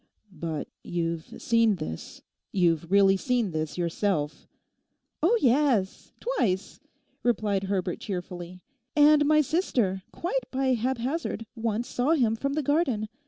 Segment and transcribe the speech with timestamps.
[0.31, 4.47] 'But you've seen this—you've really seen this yourself?'
[5.21, 6.79] 'Oh yes, twice,'
[7.21, 8.61] replied Herbert cheerfully.
[8.95, 13.09] 'And my sister, quite by haphazard, once saw him from the garden.